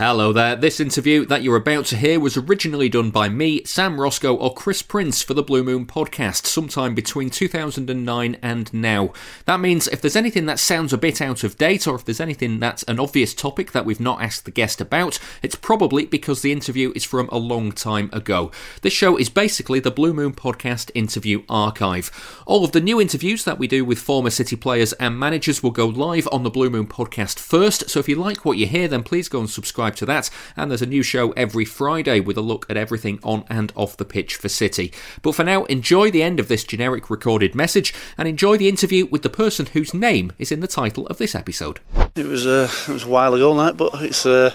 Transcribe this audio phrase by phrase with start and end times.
[0.00, 0.56] Hello there.
[0.56, 4.54] This interview that you're about to hear was originally done by me, Sam Roscoe, or
[4.54, 9.12] Chris Prince for the Blue Moon podcast sometime between 2009 and now.
[9.44, 12.18] That means if there's anything that sounds a bit out of date, or if there's
[12.18, 16.40] anything that's an obvious topic that we've not asked the guest about, it's probably because
[16.40, 18.50] the interview is from a long time ago.
[18.80, 22.10] This show is basically the Blue Moon podcast interview archive.
[22.46, 25.72] All of the new interviews that we do with former City players and managers will
[25.72, 28.88] go live on the Blue Moon podcast first, so if you like what you hear,
[28.88, 30.30] then please go and subscribe subscribe to that.
[30.56, 33.96] And there's a new show every Friday with a look at everything on and off
[33.96, 34.92] the pitch for City.
[35.22, 39.06] But for now, enjoy the end of this generic recorded message and enjoy the interview
[39.06, 41.80] with the person whose name is in the title of this episode.
[42.16, 44.26] It was uh, it was a while ago, that, but it's.
[44.26, 44.54] Uh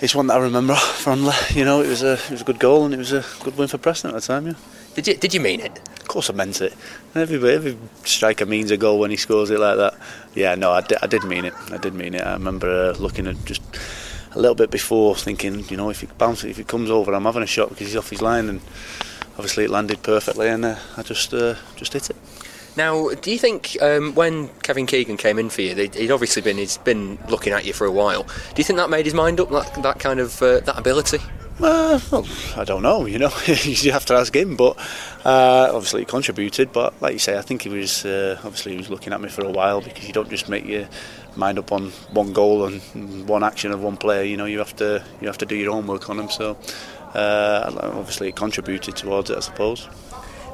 [0.00, 1.34] it's one that I remember fondly.
[1.50, 3.56] You know, it was a it was a good goal and it was a good
[3.58, 4.46] win for Preston at the time.
[4.46, 4.54] Yeah.
[4.94, 5.76] Did you did you mean it?
[6.00, 6.72] Of course, I meant it.
[7.14, 9.94] Every every striker means a goal when he scores it like that.
[10.34, 11.54] Yeah, no, I did, I did mean it.
[11.72, 12.22] I did mean it.
[12.22, 13.62] I remember uh, looking at just
[14.32, 17.24] a little bit before, thinking, you know, if he bounces, if he comes over, I'm
[17.24, 18.60] having a shot because he's off his line, and
[19.32, 22.16] obviously it landed perfectly, and uh, I just uh, just hit it.
[22.76, 26.58] Now, do you think um, when Kevin Keegan came in for you, he'd obviously been
[26.58, 28.22] he's been looking at you for a while.
[28.22, 29.50] Do you think that made his mind up?
[29.50, 31.18] That, that kind of uh, that ability?
[31.60, 33.06] Uh, well, I don't know.
[33.06, 34.56] You know, you have to ask him.
[34.56, 34.76] But
[35.24, 36.72] uh, obviously, he contributed.
[36.72, 39.28] But like you say, I think he was uh, obviously he was looking at me
[39.28, 40.88] for a while because you don't just make your
[41.36, 44.22] mind up on one goal and one action of one player.
[44.22, 46.30] You know, you have to you have to do your own work on him.
[46.30, 46.56] So
[47.14, 49.88] uh, obviously, it contributed towards it, I suppose.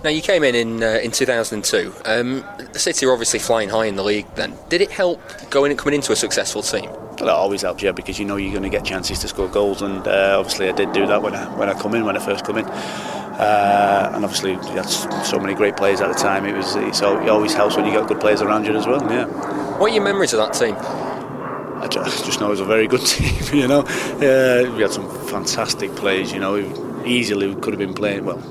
[0.03, 1.91] Now you came in in, uh, in 2002.
[2.05, 4.55] Um, City were obviously flying high in the league then.
[4.69, 5.19] Did it help
[5.49, 6.91] going coming into a successful team?
[7.21, 9.49] Well, that always helps, yeah, because you know you're going to get chances to score
[9.49, 12.17] goals, and uh, obviously I did do that when I when I come in when
[12.17, 12.65] I first come in.
[12.67, 16.45] Uh, and obviously, that's so many great players at the time.
[16.45, 19.01] It was so it always helps when you got good players around you as well.
[19.11, 19.27] Yeah.
[19.79, 20.75] What are your memories of that team?
[20.77, 23.59] I just know it was a very good team.
[23.59, 26.33] You know, uh, we had some fantastic players.
[26.33, 26.57] You know,
[27.05, 28.43] easily could have been playing well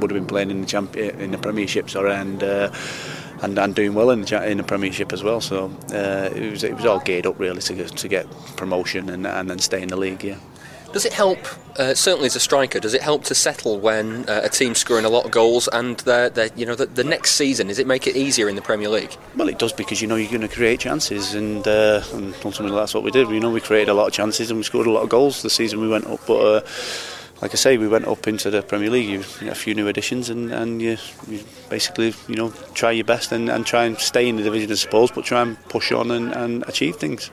[0.00, 2.42] would have been playing in the champion in the Premiership, sorry, and.
[3.42, 5.40] And, and doing well in the, in the Premiership as well.
[5.40, 9.08] So uh, it was it was all geared up really to get, to get promotion
[9.08, 10.22] and and then stay in the league.
[10.22, 10.36] Yeah.
[10.92, 11.38] Does it help,
[11.78, 15.04] uh, certainly as a striker, does it help to settle when uh, a team's scoring
[15.04, 17.86] a lot of goals and they're, they're, you know the, the, next season, does it
[17.86, 19.16] make it easier in the Premier League?
[19.36, 22.76] Well, it does because you know you're going to create chances and, uh, and ultimately
[22.76, 23.28] that's what we did.
[23.28, 25.42] You know we created a lot of chances and we scored a lot of goals
[25.42, 26.26] the season we went up.
[26.26, 26.60] But uh,
[27.42, 29.08] like I say, we went up into the Premier League.
[29.08, 33.32] You a few new additions, and, and you, you basically you know try your best
[33.32, 36.10] and, and try and stay in the division, I suppose, but try and push on
[36.10, 37.30] and, and achieve things.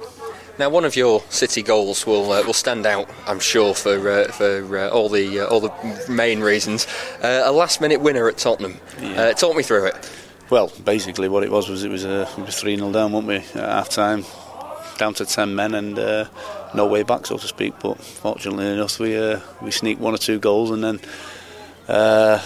[0.59, 4.31] Now, one of your City goals will uh, will stand out, I'm sure, for uh,
[4.31, 6.88] for uh, all the uh, all the main reasons.
[7.22, 8.78] Uh, a last minute winner at Tottenham.
[9.00, 9.22] Yeah.
[9.22, 10.12] Uh, talk me through it.
[10.50, 13.53] Well, basically, what it was was it was a three 0 down, weren't we, at
[13.53, 14.23] half time,
[14.97, 15.96] down to ten men, and
[16.74, 17.74] no way back, so to speak.
[17.81, 21.00] But fortunately enough, we uh, we sneaked one or two goals, and then
[21.88, 22.38] uh,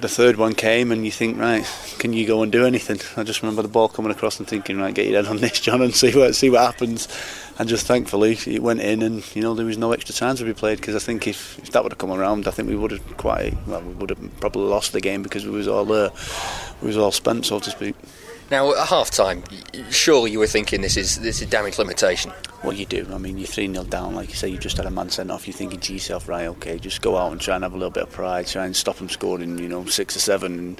[0.00, 1.66] the third one came, and you think, right,
[1.98, 3.00] can you go and do anything?
[3.16, 5.60] I just remember the ball coming across and thinking, right, get your head on this,
[5.60, 7.08] Jon, and see what see what happens.
[7.58, 10.44] And just thankfully, it went in, and you know there was no extra time to
[10.44, 12.76] be played because I think if, if that would have come around, I think we
[12.76, 15.90] would have quite well, we would have probably lost the game because we was all
[15.92, 16.10] uh,
[16.80, 17.96] we was all spent, so to speak.
[18.48, 19.42] Now at half time,
[19.90, 22.32] surely you were thinking this is this is damage limitation.
[22.62, 23.06] Well, you do.
[23.12, 25.30] I mean, you're 3 0 down, like you say, you just had a man sent
[25.30, 25.46] off.
[25.46, 27.90] You're thinking to yourself, right, okay, just go out and try and have a little
[27.90, 30.78] bit of pride, try and stop them scoring, you know, six or seven, and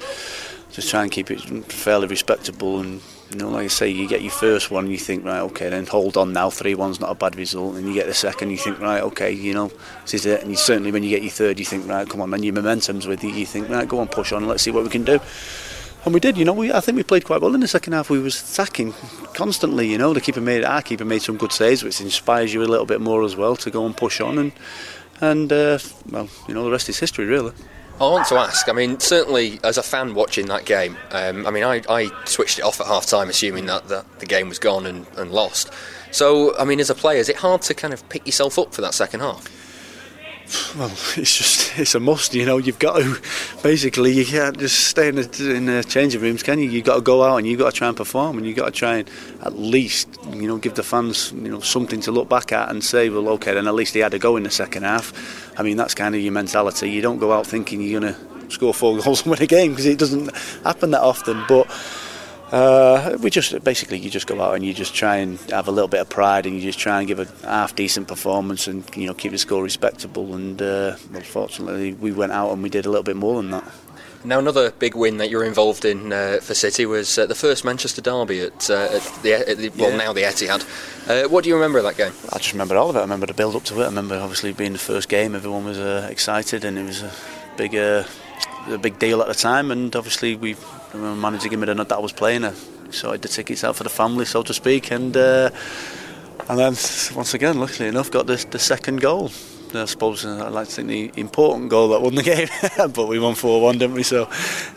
[0.71, 1.39] just try and keep it
[1.71, 2.79] fairly respectable.
[2.79, 3.01] And,
[3.31, 5.85] you know, like I say, you get your first one, you think, right, okay, then
[5.85, 7.75] hold on now, 3 1's not a bad result.
[7.75, 10.41] And you get the second, you think, right, okay, you know, this is it.
[10.41, 12.53] And you, certainly when you get your third, you think, right, come on, then your
[12.53, 15.03] momentum's with you, you think, right, go on, push on, let's see what we can
[15.03, 15.19] do
[16.07, 16.37] and we did.
[16.37, 18.09] You know, we, I think we played quite well in the second half.
[18.09, 18.93] We was attacking
[19.33, 19.91] constantly.
[19.91, 22.65] You know, the keeper made our keeper made some good saves, which inspires you a
[22.65, 24.37] little bit more as well to go and push on.
[24.39, 24.51] And
[25.19, 25.79] and uh,
[26.09, 27.51] well, you know, the rest is history, really.
[27.99, 28.69] I want to ask.
[28.69, 32.59] I mean, certainly as a fan watching that game, um, I mean, I, I switched
[32.59, 35.73] it off at half time, assuming that, that the game was gone and, and lost.
[36.11, 38.73] So, I mean, as a player, is it hard to kind of pick yourself up
[38.73, 39.49] for that second half?
[40.77, 42.33] well, it's just it's a must.
[42.33, 43.21] You know, you've got to
[43.63, 46.69] basically you can't just stay in the, in the changing rooms, can you?
[46.69, 48.65] You've got to go out and you've got to try and perform, and you've got
[48.65, 49.09] to try and
[49.41, 52.83] at least you know give the fans you know something to look back at and
[52.83, 55.13] say, well, okay, then at least he had to go in the second half.
[55.59, 56.89] I mean, that's kind of your mentality.
[56.89, 58.15] You don't go out thinking you're to
[58.49, 61.67] score four goals and win a game because it doesn't happen that often, but.
[62.51, 65.71] Uh, we just basically you just go out and you just try and have a
[65.71, 68.85] little bit of pride and you just try and give a half decent performance and
[68.95, 72.85] you know keep the score respectable and uh, unfortunately we went out and we did
[72.85, 73.69] a little bit more than that.
[74.23, 77.63] Now, another big win that you're involved in uh, for City was uh, the first
[77.63, 79.97] Manchester derby at, uh, at, the, at the, well, yeah.
[79.97, 80.65] now the Etihad.
[81.07, 82.11] Uh, what do you remember of that game?
[82.33, 82.99] I just remember all of it.
[82.99, 83.83] I remember the build up to it.
[83.83, 85.35] I remember obviously being the first game.
[85.35, 87.11] Everyone was uh, excited, and it was a
[87.57, 88.03] big, uh,
[88.67, 89.71] a big deal at the time.
[89.71, 90.55] And obviously, we
[90.93, 92.45] managed to give me the nut that I was playing.
[92.45, 92.53] I
[92.91, 95.15] sorted the tickets out for the family, so to speak, and
[96.49, 96.75] and then
[97.15, 99.31] once again, luckily enough, got the, the second goal.
[99.73, 102.47] I suppose uh, I'd like to think the important goal that won the game,
[102.93, 104.03] but we won four one, didn't we?
[104.03, 104.29] So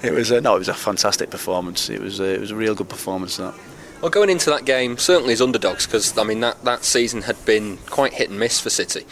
[0.03, 1.89] it was uh, no, it was a fantastic performance.
[1.89, 3.37] It was uh, it was a real good performance.
[3.37, 3.55] That.
[4.01, 7.43] Well, going into that game, certainly as underdogs, because I mean that, that season had
[7.45, 9.07] been quite hit and miss for City.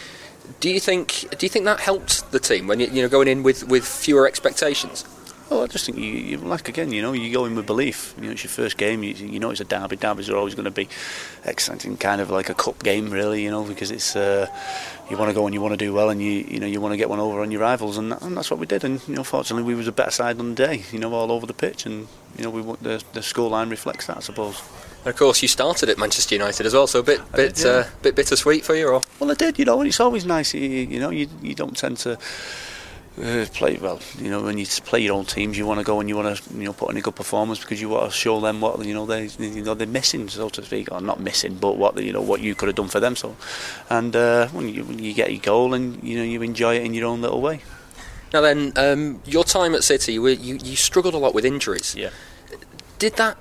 [0.59, 3.27] Do you think do you think that helped the team when you, you know going
[3.27, 5.05] in with, with fewer expectations?
[5.49, 8.13] Well, I just think you, you, like again, you know, you go in with belief.
[8.17, 9.01] You know, it's your first game.
[9.01, 9.95] You, you know, it's a derby.
[9.95, 10.87] Derbies are always going to be
[11.43, 13.43] exciting, kind of like a cup game, really.
[13.43, 14.45] You know, because it's uh,
[15.09, 16.79] you want to go and you want to do well, and you you know you
[16.79, 18.83] want to get one over on your rivals, and, that, and that's what we did.
[18.83, 20.83] And you know, fortunately, we was a better side on the day.
[20.91, 22.07] You know, all over the pitch, and
[22.37, 24.61] you know, we the the scoreline reflects that, I suppose.
[24.99, 27.65] And of course, you started at Manchester United as well, so a bit bit did,
[27.65, 27.71] yeah.
[27.71, 29.57] uh, bit bittersweet for you, or well, I did.
[29.57, 30.53] You know, it's always nice.
[30.53, 32.19] You, you know, you you don't tend to
[33.21, 33.99] uh, play well.
[34.17, 36.37] You know, when you play your own teams, you want to go and you want
[36.37, 38.83] to you know put in a good performance because you want to show them what
[38.85, 42.01] you know they you know they're missing, so to speak, or not missing, but what
[42.01, 43.15] you know what you could have done for them.
[43.15, 43.35] So,
[43.89, 46.83] and uh, when you when you get your goal and you know you enjoy it
[46.83, 47.61] in your own little way.
[48.31, 51.95] Now then, um, your time at City, you, you struggled a lot with injuries.
[51.95, 52.11] Yeah
[52.99, 53.37] did that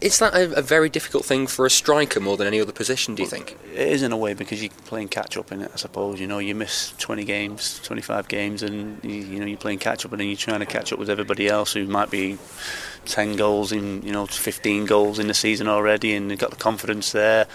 [0.00, 3.14] is that a, a, very difficult thing for a striker more than any other position
[3.14, 3.56] do you well, think?
[3.72, 6.18] it is in a way because you're playing catch up in it I suppose.
[6.18, 10.04] You know you miss 20 games 25 games and you, you, know you're playing catch
[10.04, 12.38] up and then you're trying to catch up with everybody else who might be
[13.04, 16.56] 10 goals in you know 15 goals in the season already and you've got the
[16.56, 17.46] confidence there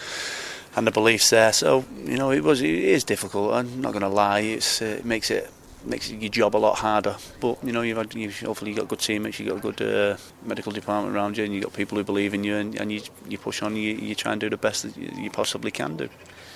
[0.75, 1.53] and the beliefs there.
[1.53, 3.53] So you know it was it is difficult.
[3.53, 4.41] I'm not going to lie.
[4.41, 5.51] It's uh, it makes it
[5.85, 7.15] makes your job a lot harder.
[7.39, 9.81] But you know, you've had you've, hopefully you've got good teammates, you've got a good
[9.81, 12.91] uh, medical department around you, and you've got people who believe in you, and, and
[12.91, 15.97] you you push on, you, you try and do the best that you, possibly can
[15.97, 16.09] do.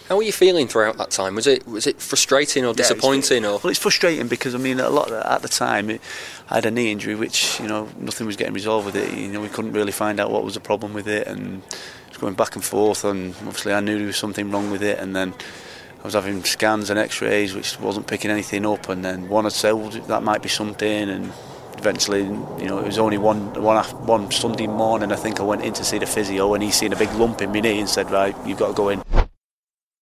[0.09, 1.33] How were you feeling throughout that time?
[1.35, 3.43] Was it was it frustrating or disappointing?
[3.43, 6.01] Yeah, or well, it's frustrating because I mean, a lot at the time, it,
[6.49, 9.11] I had a knee injury, which you know nothing was getting resolved with it.
[9.17, 12.09] You know, we couldn't really find out what was the problem with it, and it
[12.09, 13.03] was going back and forth.
[13.03, 15.33] And obviously, I knew there was something wrong with it, and then
[16.05, 19.53] I was having scans and X-rays which wasn't picking anything up, and then one had
[19.53, 21.33] said well, that might be something, and
[21.79, 25.11] eventually, you know, it was only one one one Sunday morning.
[25.11, 27.41] I think I went in to see the physio, and he seen a big lump
[27.41, 29.01] in my knee and said, "Right, you've got to go in